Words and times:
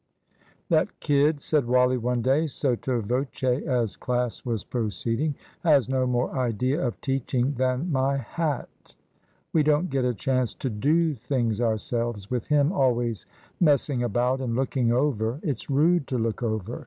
"That 0.69 0.99
kid," 0.99 1.39
said 1.41 1.67
Wally, 1.67 1.95
one 1.99 2.23
day, 2.23 2.47
sotto 2.47 3.01
voce, 3.01 3.43
as 3.43 3.95
class 3.95 4.43
was 4.43 4.63
proceeding, 4.63 5.35
"has 5.63 5.87
no 5.87 6.07
more 6.07 6.31
idea 6.31 6.81
of 6.83 6.99
teaching 7.01 7.53
than 7.53 7.91
my 7.91 8.17
hat. 8.17 8.95
We 9.53 9.61
don't 9.61 9.91
get 9.91 10.03
a 10.03 10.15
chance 10.15 10.55
to 10.55 10.71
do 10.71 11.13
things 11.13 11.61
ourselves, 11.61 12.31
with 12.31 12.47
him 12.47 12.71
always 12.71 13.27
messing 13.59 14.01
about 14.01 14.41
and 14.41 14.55
looking 14.55 14.91
over. 14.91 15.39
It's 15.43 15.69
rude 15.69 16.07
to 16.07 16.17
look 16.17 16.41
over. 16.41 16.79